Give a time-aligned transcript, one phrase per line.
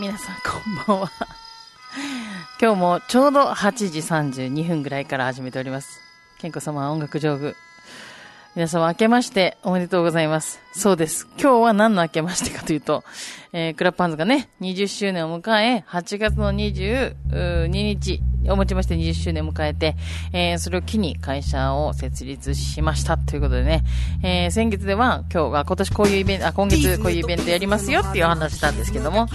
[0.00, 1.10] 皆さんこんばんは。
[2.60, 6.00] 今日もちょうど8時32分ぐらいから始めております。
[6.38, 7.56] 健子様は音楽上部。
[8.54, 10.60] 皆様明けましておめでとうございます。
[10.72, 11.26] そうです。
[11.36, 13.02] 今日は何の明けましてかというと、
[13.52, 19.96] えー、クラッパンズがね、20周年を迎え、8月の22日をもちまして20周年を迎えて、
[20.32, 23.16] えー、それを機に会社を設立しました。
[23.16, 23.84] ということでね、
[24.22, 28.00] えー、先月では今日は今年こういうイベント、あ、今月こういうイベントやりますよ。
[28.00, 29.28] っていう話したんですけども、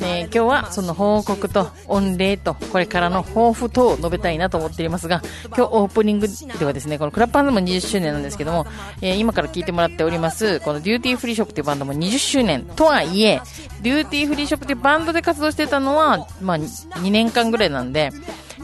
[0.00, 8.66] えー、今日はその報告と御礼とこれからの抱負等を述べたいなと思っていますが、今日オープニングではですね、このクラップハンズも20周年なんですけども、
[9.02, 13.39] えー、今から聞いてもらっております、このデューティーフリーショップというバンドも20周年とはいえ、
[13.82, 18.10] デューティーフリーショップというバンドで活動してたのは、まあ、2年間ぐらいなんで、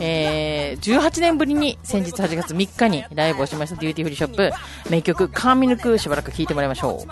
[0.01, 4.53] えー、18年ぶりに先日8月3日にライブをしましたデューティーフリーショップ。
[4.91, 7.09] 名曲「カーミルク」しばらく聴いてもらいましょう。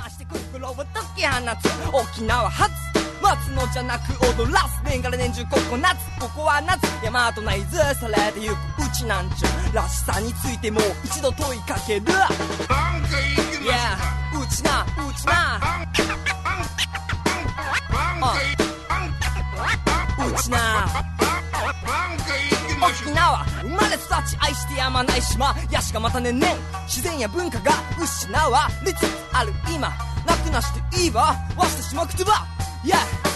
[1.92, 2.72] 沖縄初
[3.22, 8.56] 待つのじゃなく踊らす年がら年中ここ夏ここは夏山とないずされてゆくう
[8.94, 12.02] ちなんちゅうらしさについてもう一度問いかける。
[13.64, 13.96] Yeah
[14.38, 15.58] うちなうちな。
[15.82, 15.83] う
[20.42, 20.86] ちな
[22.86, 26.54] 沖縄生まれ育ち愛してやまない島やしがまた年々
[26.86, 29.88] 自然や文化が失われつつある今
[30.26, 32.46] なくなしていいわわしてしまくとば
[32.84, 33.33] Yeah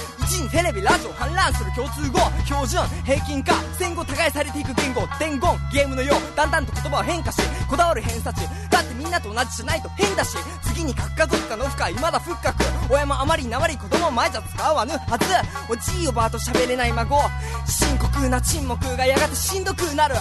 [0.51, 2.19] テレビラジオ氾濫する共通語。
[2.45, 5.41] 標準平均化戦後耕されていく言語伝言
[5.73, 6.37] ゲームのよう。
[6.37, 12.57] だんだんと言葉は変化しこだわる偏差値だってみんなと同じじゃないと変だし次に核家族化の負荷未だ復活。
[12.91, 14.93] 親もあまりなまり子供前じゃ使わぬ。
[14.93, 15.27] はず
[15.71, 17.21] おじいおばあと喋れない孫。
[17.67, 20.15] 深刻な沈黙がやがてしんどくなる。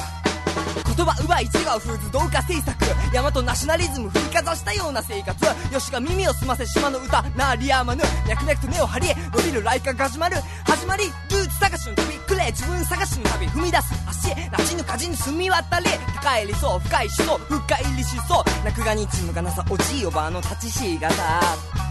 [0.95, 2.77] 言葉奪い違う風図同化政策。
[3.13, 5.45] 大和ナショナリズム振りかざしたような生活。
[5.73, 8.03] よしが耳を澄ませ島の歌なりやまぬ。
[8.27, 13.47] 脈々と根を張り伸びるライカが始まる始まりルーツ探しの旅くれ自分探しの旅。
[13.47, 13.93] 踏み出す。
[14.07, 15.85] 足なちぬかじに澄み渡り
[16.15, 18.45] 高い理想深い思想深い理想。
[18.65, 21.86] 落書にチームがなさおじいおばあの立ちしがた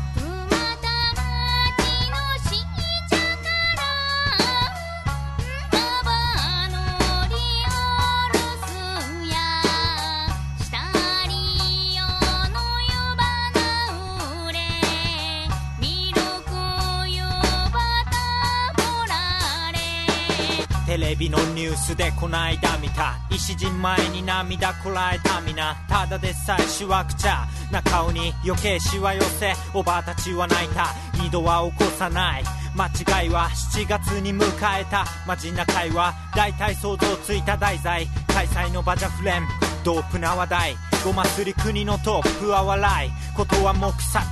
[21.19, 30.69] ビのニュースでこないだ見た石人前に涙こらえた皆ただでさえしわくちゃな顔に余計しわ寄せおばあたちは泣い。
[30.69, 32.45] た二度は起こさない
[32.77, 32.87] 間
[33.23, 34.45] 違いは7月に迎
[34.79, 39.43] えたマジな会話大体想像ついた題材開催の場じゃフレン
[39.83, 44.27] ドープな話題ごまり国のトップは笑いことは黙殺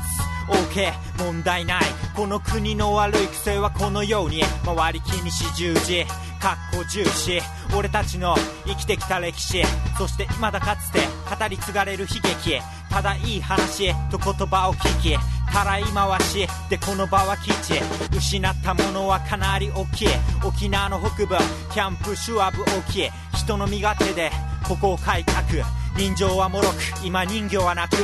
[0.48, 1.82] OK 問題ない。
[2.14, 6.04] この国の悪い癖はこのように周り気にし十字
[6.44, 7.40] かっこ重視。
[7.74, 9.62] 俺たちの生きてきた歴史。
[9.96, 12.60] そして未だかつて語り継がれる悲劇
[12.90, 15.16] ただいい話と言葉を聞き。
[15.50, 16.46] たらい回し。
[16.68, 17.80] でこの場は基地
[18.14, 20.08] 失ったものはかなり大きい。
[20.44, 21.34] 沖縄の北部。
[21.72, 24.30] キャンプシュワブ大き人の身勝手で。
[24.68, 25.64] ここを改革。
[25.96, 26.74] 人情はもろく。
[27.02, 27.96] 今人形はなく。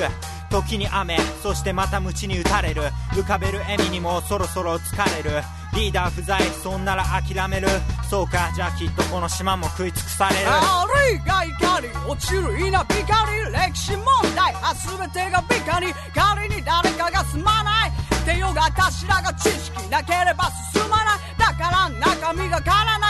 [0.49, 1.19] 時に雨。
[1.43, 2.85] そしてまた鞭に打たれる。
[3.11, 5.43] 浮かべる笑みにもそろそろ疲れる。
[5.75, 7.69] リーダー不在そんなら諦める。
[8.09, 10.49] そうかじゃあきっとこの島も食い尽くされる。
[10.49, 13.05] あれが怒り落ちる稲光
[13.53, 14.05] 歴史問
[14.35, 14.55] 題。
[14.63, 21.19] あ全てが美化に仮に誰かが住まないってよが頭が知識なければ進まない。
[21.39, 23.10] だから中身が空な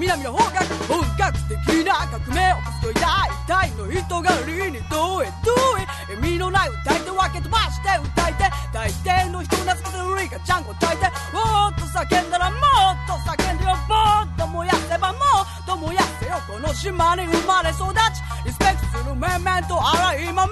[0.00, 3.04] 南の方角本格的な革命を起こすと痛い
[3.44, 6.14] 痛いの人がりにどえどえ。
[6.14, 11.04] 意味のない歌い手分け飛ばして歌いて大抵の人懐かせるリカちゃんこ抱いて。
[11.04, 20.46] もっと叫んだらもっと叫んでよもっと燃やせばもっと燃やせよこの島に生まれ育ちリスペクトする面々とあら今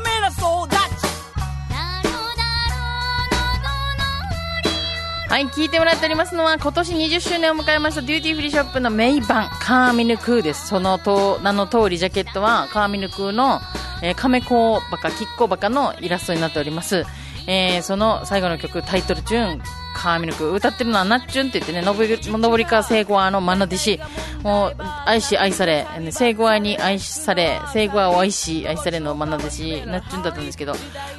[5.29, 10.69] はい、聞いてもらっておりますのは、今年20周年を迎えましたデューティーフリーショップの名版、カーミヌクーです。
[10.69, 13.61] そのと名の通り、ジャケットはカーミヌクーの、
[14.03, 17.05] えー、カメコバカ、キッコバカのイラストになっております。
[17.47, 19.63] えー、その最後の曲、タイトルチューン、
[19.99, 20.53] カーミヌクー。
[20.53, 24.01] 歌ってるのはナッチュンって言ってね、のぼり、か聖子アのマナディシ。
[24.45, 30.75] もう、愛し愛され、聖子アに愛され、聖子アを愛し愛されのマナディシ、ナッチュンだったんですけど、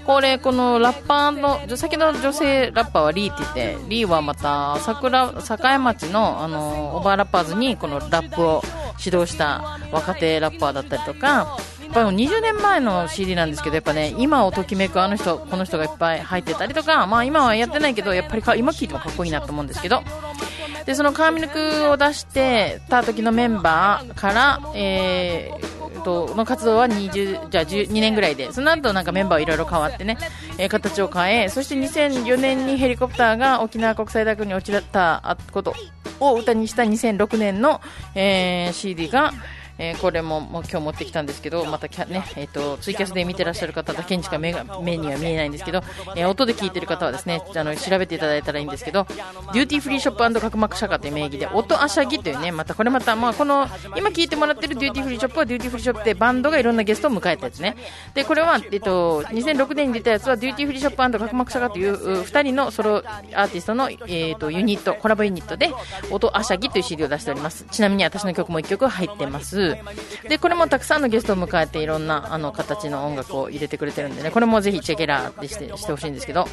[0.05, 8.63] これ、このラッパーの、先の女性ラッパーはリーって言って、リーはまた、桜、栄町の、あの、オーバーラッパーズにこのラップを
[9.03, 11.57] 指導した若手ラッパーだったりとか、
[11.89, 20.01] ぱ20年前の CD なんですけどやっぱね今をときめくあの人この人がいっぱい入ってたりとか、まあ、今はやってないけどやっぱりか今聴いてもかっこいいなと思うんですけど
[20.85, 30.17] でそのカーミルクを出してた時のメンバーから、えー、との活動は20じゃあ12年ぐらいでその後なんかメンバーいろいろ変わってね、
[30.57, 35.73] えー形を変えそして2004年にヘリコプターが沖縄国際大学に落ちたこと
[36.19, 37.81] を歌にした2006年の、
[38.15, 39.33] えー CD が、
[39.79, 45.81] えーこれももう今日持ってきたんですけど、またキャ、ねえー、とツイキャスで見てらっしゃる方だけにしか目が目には見えないんですけど、
[46.15, 49.05] えー音で聞いてる方はですねあの調べていただいたらいいんですけど、
[49.53, 57.75] デューティーフリーショップカクマクシャカという名義で、音あしゃぎというね、またこれまた、まあ、この今聞いてもらってるデューティーフリーショップはデューティーフリーショップでバンドがいろんなゲストを迎えたやつね。
[58.13, 65.71] で、これは、えっと、2006年に出たやつはデューティーフリーショップカクマクシャカというう2人のソロアーティストの、えっとユニット、コラボユニットで、
[66.11, 67.65] 音あしゃぎという CD を出しております。
[67.71, 69.68] ちなみに私の曲も1曲入ってます。
[70.27, 76.47] で、これもたくさんのゲストを迎えていろんなあの形の音楽を入れてくれてるんでね、これもぜひチェケラーでしてしてほしいんですけど、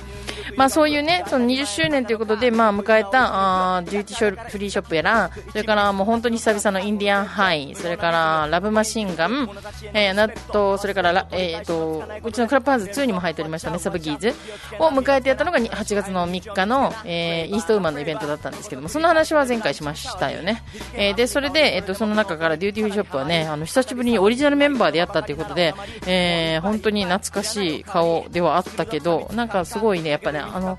[0.56, 9.50] まあそういうね、その20周年ということで、まあ迎えたあデューティーショフリーショップやら、それからもう本当に久々のインディアンハイ、それからラブマシンガン、
[9.92, 14.34] えー、なと、それからラ、えー、と、うちのクラップハンズ2にも入っておりましたメサブギーズ
[14.78, 20.62] を迎えてやったのが8月の3日の、えーイーストウーマンのイベントだったんですけども、その話は前回しましたよね。
[20.94, 25.74] えーで、それで、えっ、と、その中からデューティーショップはね、あの、久しぶりにオリジナルメンバーでやったということで、
[26.06, 30.78] えー本当に懐かしい顔ではあったけど、なんかすごいね、やっぱね、あの、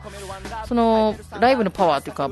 [0.67, 2.29] その、ライブのパワーというか、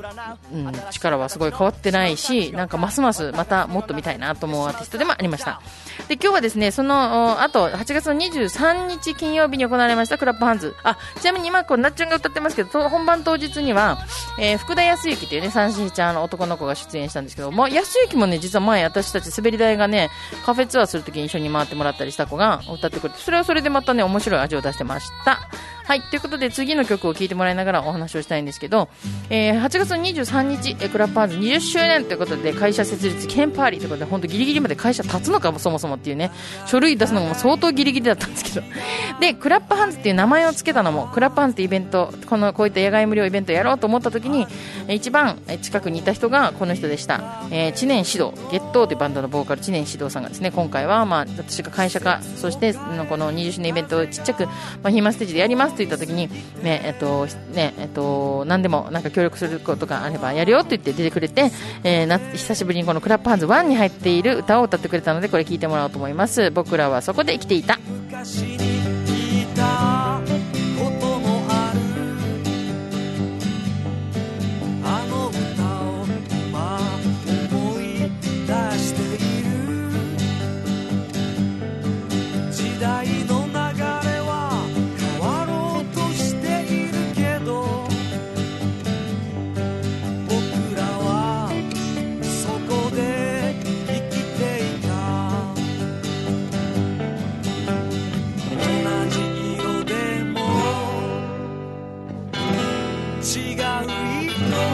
[0.53, 5.61] うん、力はすごい変わってないし、なんかますますまたもっと見たいなと思うアーティストでもありました。
[6.07, 10.75] で、今日はですね、その、あと、8月の23日金曜日に行われましたクラップハンズ。
[10.83, 13.99] あ、ちなみに今、こう、なっちゃんが歌ってますけど、本番当日には、
[14.39, 20.09] えー福田康之というね、三振ちゃんの男の子が出演したんですけど、まあ、康之もね、実は前、私たち滑り台がね、
[20.45, 25.49] カフェツアーするときに一緒に回ってもらったりした子が歌ってくれて、それはそれでまたね、面白い味を出してました。
[25.85, 28.89] はい、ということで次の曲を聴いてもらいながらお話をしたいんですけど、
[29.29, 36.31] えー8月23日、えークラッパーズ20周年ということで会社設立記念パーリーということで本当ギリギリまで会社立つのかもそもそもっていうね
[36.65, 38.65] 書類出すのも相当ギリギリだったんですけど。
[39.21, 44.47] でクラップハンズっていう名前を付けたのもクラップハンズってイベントこのこういった野外無料イベントやろうと思った時に
[44.89, 54.51] 一番近くにいた人がこの人でした、えー知念指導ゲットーというバンドのボーカル知念指導さんがですね今回はまあ私が会社化そしてこの20周年イベントをちっちゃく、ま
[54.85, 56.29] あ、ヒーマンステージでやりますと言った時に
[56.63, 61.51] ねえっとねえっと何でもなんか協力することがあればやるよって言って出てくれて、
[61.83, 66.51] えーな久しぶりにこのクラップハンズ1に入っている歌を歌ってくれたのでこれ聞いてもらおうと思います。
[66.51, 67.79] 僕らはそこで生きていた。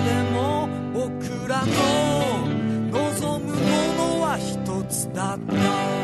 [0.06, 1.72] でも僕らの
[2.92, 3.60] 望むも
[3.98, 6.02] のは一つだった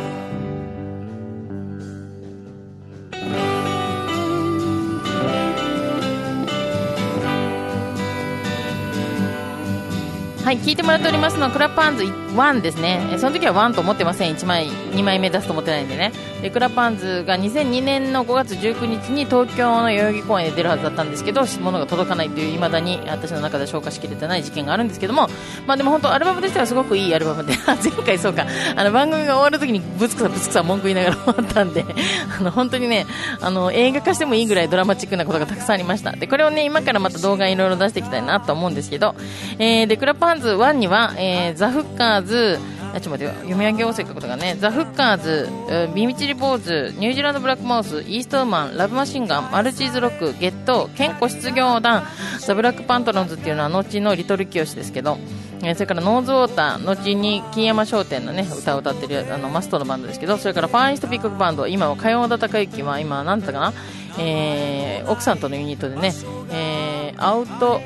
[10.48, 12.05] はい、聞いてもらっておりますのはクラップハンズ
[12.38, 13.15] 1ですね。
[13.17, 14.36] その時は1と思ってません。
[14.36, 16.12] 1枚、2枚目出すと思ってないんでね。
[16.41, 25.27] で、クラップハンズが2002年の5月19日に東京の代々木公園で出るはずだったんですけど、物が届かないという未だに私の中で消化しきれてない事件があるんですけども、
[25.65, 31.86] まあでも本当アルバムとしてはすごくいいアルバムで、 前回そうか、あの番組が終わる時にぶつくさぶつくさ文句言いながら終わったんで、
[32.39, 33.06] あの本当にね、
[33.41, 36.12] あの映画化してもいいぐらいドラマチックなことがたくさんありました。
[36.12, 39.15] で、これをね、今からまた動画いろいろ出していきたいなと思うんですけど、
[39.60, 42.60] えー、で、クラップハンズ1には、えー、ザ・フッカーズ、
[42.93, 44.55] あちょっと待って読み上げようせっかくだからね。
[44.60, 45.50] ザ・フッカーズ、
[45.96, 52.03] ビミチリ坊主ニュージーランドブラックマウスイーストウーマンラブマシンガンマルチーズロックゲット健康失業団。
[52.39, 55.17] ザ・ブラックパントロンズっていうのは後のリトルキヨシですけど。
[55.63, 60.38] えーそれからノーズウォーター後に金山商店の、ね、歌を歌ってるあのマストのバンドですけど。
[60.38, 63.74] それからファーイーストピックバンド今は火曜田孝之は今何だったかな、
[64.19, 66.13] えー奥さんとのユニットでね、
[66.51, 67.81] えーアウト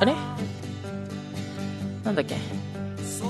[0.00, 0.12] あれ？
[2.02, 2.34] なんだっけ？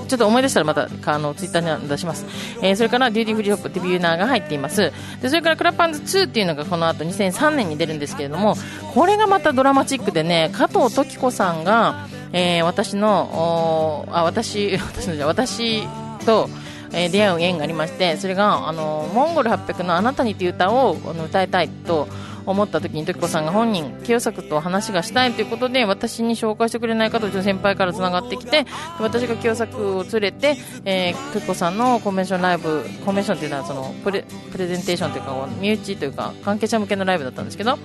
[0.07, 2.25] ちょっと思い出したらまたあのツイッターに出します、
[2.61, 4.91] えーそれからデューティーフリーショップデビューナーが入っています。
[5.21, 8.55] でそれからクラッパンズ2っていうのがこの後2003年に出るんですけれども
[8.93, 15.83] これがまたドラマチックでね加藤登紀子さんが、えー私のおあ私 私のじゃ私
[16.25, 16.49] と
[16.93, 22.07] え出会う縁がありまして、それが、あの、モンゴル800のあなたにという歌をあの歌いたいと
[22.45, 28.65] 思った時に、時子さんが本人、清作と話がしたいということで、私に紹介してくれないかと、うちの先輩からつながってきて、
[28.99, 37.77] 私が清作を連れて、えー、時子さんのコンベンションライブ、コンベンションというのは、その、プレ、プレゼンテーションというか、身内というか、関係者向けのライブだったんですけど、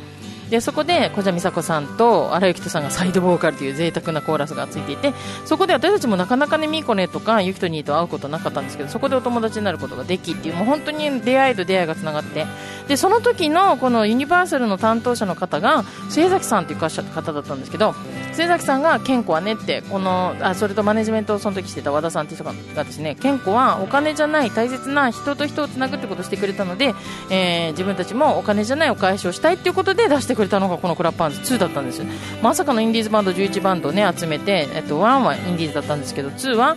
[0.50, 5.12] でそこで小蛇美佐子さんと荒井由紀人さんがサイドボーカルという贅沢なコーラスがついていて
[5.44, 12.46] そこで私たちもなかなかねミーコネとかユキトニーと会うことなかったんですけどそこでお友達になることができっていうもう本当に出会いと出会いがつながって
[12.88, 17.94] でその時のこのユニバーサルの担当者の方が末崎さんという方だったんですけど
[18.38, 26.94] 末崎さんが健康はねってこのあそれとマネジメントをその時してた和田さんっていう人がですね健康はお金じゃない大切な人と人をつなぐってことをしてくれたので、
[27.30, 32.02] えー自分たちもお金じゃないお返しをしたいっていうことで出してくれたのがこのクラッパーンズ2だったんです。
[32.42, 36.76] まさかのインディーズバンド11バンドをね集めて、えっと、1はインディーズだったんですけど2は、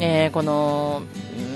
[0.00, 1.02] えーこの
[1.38, 1.55] うん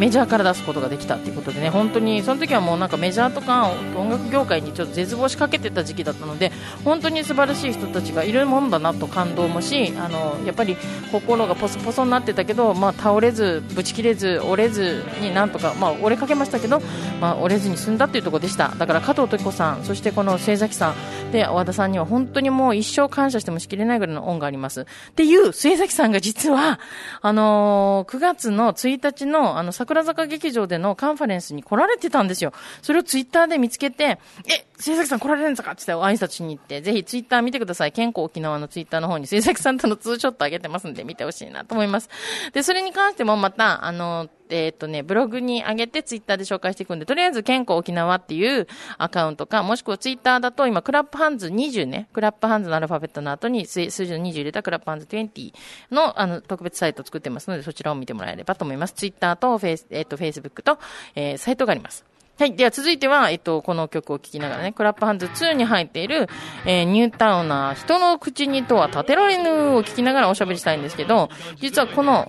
[0.00, 6.52] メジャーから出すことができたっていうことでね本当にその時はもうなんかメジャーとか音楽業界にちょっと絶望しかけてた時期だったので
[6.86, 10.78] 本当に素晴らしい人たちがいるもんだなと感動もしあのやっぱり
[11.12, 16.80] 心がポソポソになってたけど、まあ、倒れずぶち切れず折れずになんとか、まあ、折れかけましたけど、
[17.20, 18.68] まあ、折れずに済んだっていうところでした。
[18.78, 20.94] だから加藤時子さんそしてこの末崎さ
[21.28, 24.82] んで和田さんには本当にもう一生感謝してもしきれないぐらいの恩があります。
[24.82, 26.80] っていう末崎さんが実は
[27.20, 32.52] あのー9月の1日のあの桜坂劇場でのカンファレンスに来られてたんですよ。
[32.80, 35.72] それをツイッターで見つけてえ末崎さん来られるんですか？
[35.72, 42.08] って言って挨拶しに行ってぜひツイッター見てください健康沖縄のツイッターの方に末崎さんとのツーショット上げてますんで見てほしいなと思います
[42.52, 48.66] でそれに関してもまたあのえっ、とね、ブログに上げてツイッターで紹介していくんで、とりあえず KEN子沖縄っていう
[48.98, 55.52] アカウントか、もしくはツイッターだと今、クラップハンズ20ね、クラップハンズのアルファベットの後に数字の20入れたクラップハンズ20
[55.92, 58.94] のあの特別サイトを作ってますので、そちらを見てもらえればと思います。
[58.94, 60.78] ツイッターとフェイス、えっ、と、フェイスブックと、
[61.14, 62.09] えーサイトがあります。
[62.40, 62.56] はい。
[62.56, 66.26] では続いては、えっと、この曲を聴きながらね、クラップハンズ2に入っている、
[66.64, 72.26] えーニュータウナー、人の口に戸は立てられぬを聴きながらおしゃべりしたいんですけど、実はこの、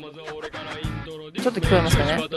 [1.41, 2.27] ちょっと聞こえますかね？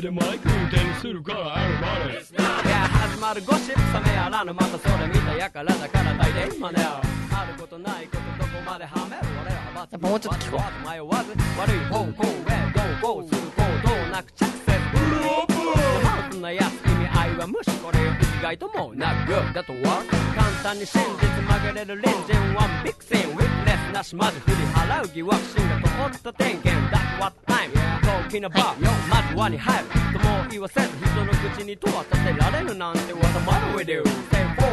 [0.00, 10.88] でマイク手にするから始まるゴシップ冷めやらぬまたそれ見たやからだから大体今ねあることないことどこまではめる俺はバやっぱもうちょっと聞こう。
[10.88, 14.75] 迷わず悪い方向へどうこうする行動なく着せ
[15.22, 20.02] ハウスなやつ意味合いは無視これを生きがいともなるだとは
[20.34, 27.70] 簡単に真実曲げれる隣人ワンビッグシンウィッネスなしまず振り払う疑惑心が通った点検 That's what time
[28.02, 28.76] talking about
[29.08, 33.12] まず輪に入るとも言わせず人の口にとは立てられぬなんて。
[33.12, 34.66] What the matter with you センフ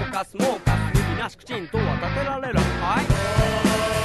[1.23, 2.59] ォーカスモーカス耳なし口にとは立てられる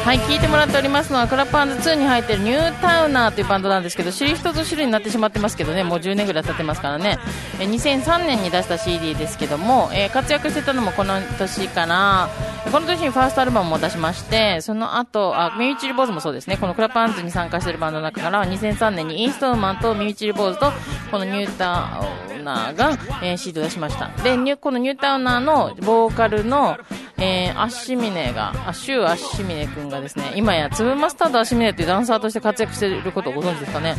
[0.04, 7.18] はい、聞いてもらっておりますのは、クラップハンズ2に入っているニュータウナーというバンドなんですけど、知る人ぞ知るになってしまってますけどね、もう10年ぐらい経ってますからね。
[7.60, 12.30] え2003年に出した CD ですけども、えー活躍してたのもこの年から、
[12.72, 20.72] この年にファーストアルバムも出しまして、その後、あ、ミミチルボーズもそうですね、このクラップハンズに参加しているバンドの中から、2003年にイーストーマンとミミチルボーズと、
[21.10, 22.00] このニュータ
[22.34, 24.08] ウナーが、えー、CD を出しました。
[24.22, 26.78] で、このニュータウナーのボーカルの、
[27.18, 33.96] えー、アッシミネが、アシュー・アッシミネ君がですね、今や粒マスタード・アッシミネというダンサーとして活躍していることをご存知ですかね。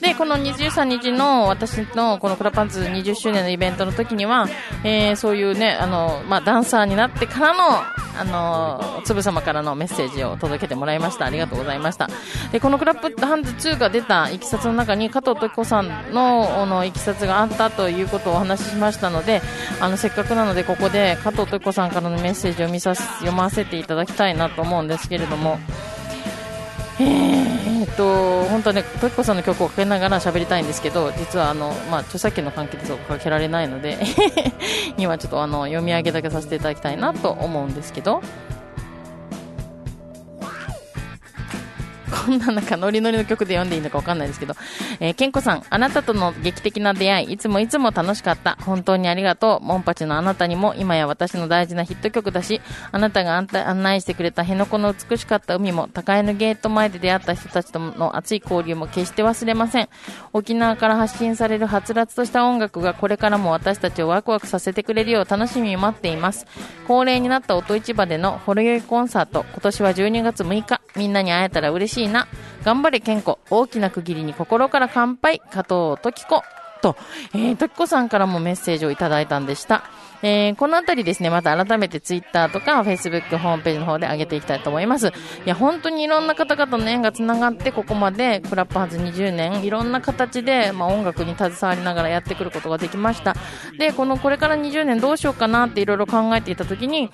[0.00, 4.48] で、この23日の私のこのクラパンツ20周年のイベントの時には、
[4.84, 7.82] えー、そういうね、あの、まあ、ダンサーになってからの、
[8.18, 11.26] あの、つぶ様からのメッセージを届けてもらいました。
[11.26, 12.08] ありがとうございました。
[12.50, 19.42] で、このクラップハンズ2が出たいきさつの中に、加藤時子さんの、あの、いきさつがあったということをお話ししましたので、
[19.80, 25.58] あの、せっかくなので、ここで加藤時子さんからのメッセージを見さ、読ませていただきたいなと思うんですけれども、
[27.00, 33.98] えーっと、本当はね、時子さんの曲をかけながら喋りたいんですけど、実はあの、まあ、著作権の関係でそうかけられないので、
[34.98, 38.22] 今ちょっとあの、読み上げだけさせていただきたいなと思うんですけど、
[42.12, 44.54] こんななんかノリノリの曲で読んでいいのかわかんないですけど、
[45.00, 48.56] えー、ケンコさん、あなたとの劇的な出会い、いつもいつも楽しかった。
[48.60, 49.64] 本当にありがとう。
[49.64, 59.88] モンパチのあなたにも、今や私の大事なヒット曲だし、あなたが案内案内してくれた辺野古の美しかった海も、高江のゲート前で出会った人たちとの熱い交流も決して忘れません。
[60.32, 66.46] 沖縄から発信されるはつらつとした音楽がこれからも私たちをワクワクさせてくれるよう楽しみに待っています。
[66.86, 72.28] 恒例になった音市場でのほろ酔いコンサート、今年は12月6日、みんなに会えたら嬉しいな。
[72.64, 73.38] 頑張れ健康。
[73.50, 75.40] 大きな区切りに心から乾杯。
[75.50, 76.42] 加藤時子。
[76.82, 76.96] と、
[77.32, 79.84] えー、ときこさんからもメッセージをいただいたんでした。
[80.24, 85.08] えーこのあたりですね、また改めてツイッターとかフェイスブックホームページの方で上げていきたいと思います。
[85.08, 85.12] い
[85.46, 93.34] や、本当にいろんな方々の縁がつながって、ここまでクラップハンズ20年、いろんな形で、まあ、音楽に携わりながらやってくることができました。
[93.78, 97.10] で、このこれから20年どうしようかなっていろいろ考えていたときに、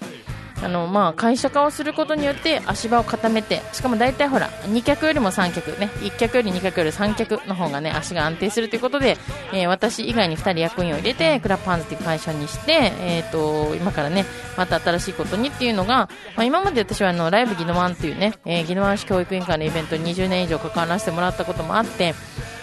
[0.63, 5.91] あのまあ、会社化をすることによって足場を固めてしかも大体ほら2脚よりも3脚ね。
[6.01, 9.17] 1脚より2脚より3脚の方がね足が安定するということで、
[9.53, 14.25] えー私以外に2人役員を入れてクラップハンズという会社にして、えー、と今からね
[14.57, 22.15] また新しいことにっていうのが、まあ、今まで私はあのライブギノワンっていうね、えー、ギノワン市教育委員会のイベントに20年以上関わらせてもらったこともあって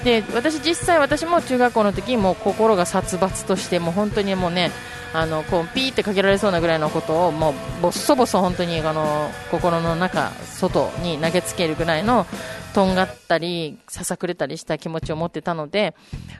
[0.05, 4.69] で私実際私も中学校の時もう心が殺伐としてもう本当にもうね
[5.13, 12.27] あのこうピーってかけられそうなぐらいのことをもうボッソボソ本当にあの心の中外に投げつけるぐらいの
[12.75, 15.95] とんがったりささくれたりした気持ちを持ってたので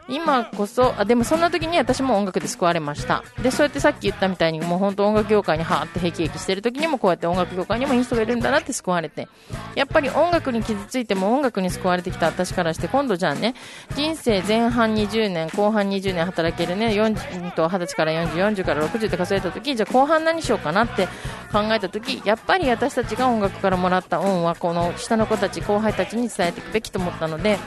[0.09, 3.23] 今こそあでもそんな時に私も音楽で救われました。
[3.41, 9.29] でそうやってさっき言ったみたいにもう本当音楽業界にはーってへきへきしてる時にもこうやって音楽業界にもいい人がいるんだなって救われて
[9.75, 13.55] やっぱり音楽に傷ついても音楽に救われてきた私からして今度じゃあね
[13.95, 21.07] 人生前半20年後半20年働けるね40と20歳から4040から60って数えた時じゃあ後半何しようかなって
[21.53, 27.57] 考えた時やっぱり私たちが音楽からもらった恩はこの下の子たち後輩たちに伝えていくべきと思ったので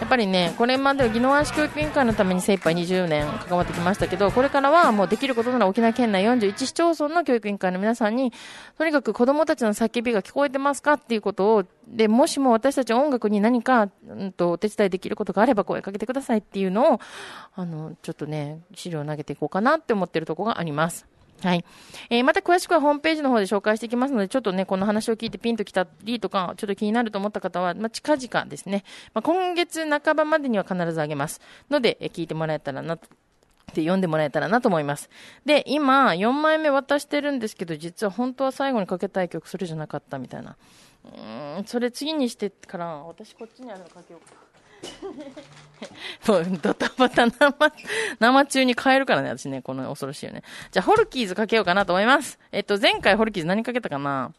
[0.00, 8.32] やっぱりね、これまでは宜野湾市教育委員会のために精一杯20年関わってきましたけど、これからはもうできることなら沖縄県内41市町村の教育委員会の皆さんに、
[8.78, 17.00] とにかく子供たちの叫びが聞こえてますかっていうことを、で、もしも私たち音楽に何か、うんと、お手伝いできることがあれば声かけてくださいっていうのを、
[17.54, 21.06] あの、ちょっとね、資料を投げていこうかなって思ってるところがあります。
[21.42, 21.64] はい。
[22.10, 31.40] えーまた詳しくはホームページの方で紹介していきますので、ちょっとね、この話を聞いてピンときたりとか、ちょっと気になると思った方は、まあ、近々ですね、まあ、今月半ばまでには必ずあげます。
[31.70, 33.08] ので、えー聞いてもらえたらなと。
[33.70, 35.08] って読んでもらえたらなと思います。
[35.46, 40.56] で、今、4枚目渡してるんですけど、実は本当は最後にかけたい曲、それじゃなかったみたいな。
[41.04, 44.49] うん、それ次にしてから、私こっちにあるのかけようかな。
[46.26, 47.72] もう、ドタバタ生、
[48.18, 50.42] 生中に変えるからね、私ね、この恐ろしいよね。
[50.70, 52.38] じゃあ、ホルキーズかけようかなと思います。
[52.52, 54.32] えっと、前回ホルキーズ何かけたかな？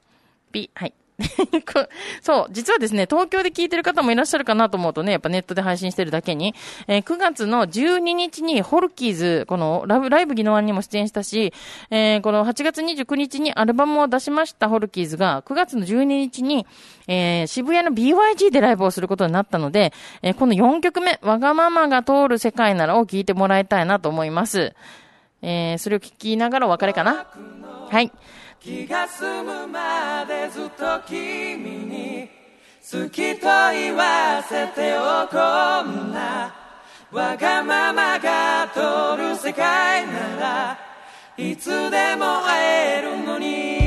[0.52, 0.94] ピ、はい。
[2.22, 6.56] そう、実はですね、東京で聞いてる方もいらっしゃるかなと思うとね、やっぱネットで配信してるだけに、
[6.88, 11.54] えー9月の12日にホルキーズ、このラブライブギノワンにも出演したし、
[11.90, 16.66] えーこの8月29日にアルバムを出しましたホルキーズが、9月の12日に、
[17.08, 24.74] えー渋谷の BYG でライブをすることになったので、えーこの4曲目、わがままが通る世界ならを聞いてもらいたいなと思います。
[25.42, 27.26] えーそれを聞きながらお別れかな。
[27.90, 28.12] はい。
[28.64, 32.30] 気が済むまでずっと君に
[32.80, 36.54] 好きと言わせておこうな。
[37.12, 40.80] わがままが通る世界なら
[41.38, 43.81] いつでも会えるのに。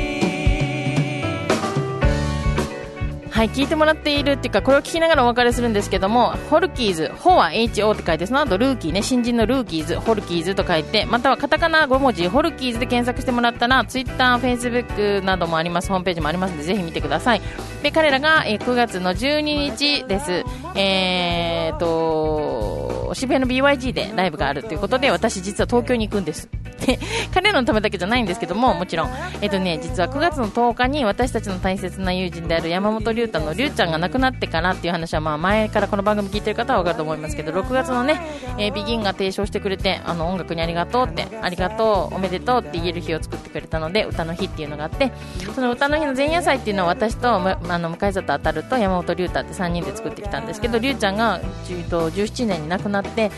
[3.35, 17.41] はい、聞いてもらっているっていうか、これを聞きながらお別れするんですけども、ホルキーズ、ホは HO って書いて、その後ルーキーね、新人のルーキーズ、ホルキーズと書いて、またはカタカナ5文字、ホルキーズで検索してもらったら、ツイッター、フェイスブックなどもあります、ホームページもありますので、ぜひ見てください。
[17.83, 20.45] で、彼らが、えー9月の12日です。
[20.73, 26.47] えーと、渋谷の BYG でライブがあるということで、私実は東京に行くんです。
[27.33, 29.09] 彼らのためだけじゃないんですけども、もちろん、
[29.41, 38.21] えっ、とね、実は9月の10日に私たちの大切な友人である山本龍太の龍ちゃんが亡くなってからっていう話は、まあ前からこの番組聞いてる方はわかると思いますけど、6月のね、
[38.57, 45.11] えービギンが提唱してくれて、あの音楽にありがとうって、ありがとう、おめでとうって言える日を作ってくれたので、歌の日っていうのがあって、
[45.53, 53.31] その歌の日の前夜祭っていうのは私と、むあの、向井里当たると山本龍太って3人で作ってきたんですけど、龍ちゃんが、17年に亡くなって、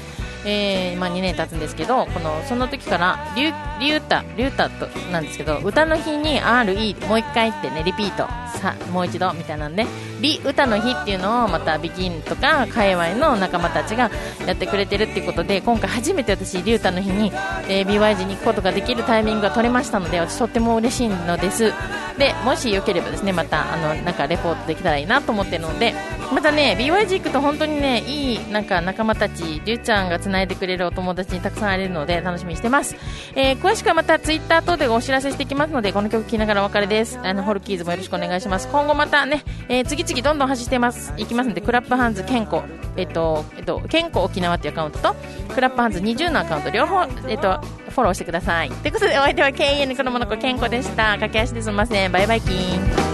[0.49, 8.27] えーまあ、2年経つんですけどこのその時からリュリュータリュータとなんですけど歌の日に RE もう一回ってねリピート。
[8.57, 9.85] さもう一度みたいなんで
[10.19, 14.09] リ歌の日っていうのをまたビギンとか界隈の仲間たちが
[14.45, 17.31] やってくれてるっていうことで今回初めて私リュータの日に、
[17.69, 21.71] えー BYG に行くことができるタイミングが取れましたので私とっても嬉しいのです。
[22.17, 25.93] でもしよければですねまたあのなんかレポートできたらいいなと思ってるので
[26.33, 32.95] またね BYG 行くと本当にねいいなんか仲間たちりゅうちゃんがつないでくれるお友達にたくさん会えるので楽しみにしてます、
[33.35, 37.19] えー詳しくはまたツイッター等でお知らせしていきますのでこの曲聴きながらお別れです。
[37.23, 38.67] あのホルキーズもよろしくお願いします。
[38.67, 41.13] 今後またね、えー次々どんどん走ってます。
[41.17, 42.63] いきますのでクラップハンズ健康
[42.95, 45.15] えっとえっと健康沖縄っていうアカウントと
[45.53, 48.69] クラップハンズ20のアカウント両方えっとフォローしてください。
[48.69, 51.13] ということでお相手は KN 子供の子健康でした。
[51.13, 52.07] 駆け足ですみませ。
[52.07, 53.06] んバイバイキーン。